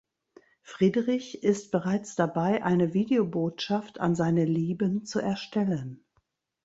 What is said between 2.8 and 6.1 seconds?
Videobotschaft an seine Lieben zu erstellen.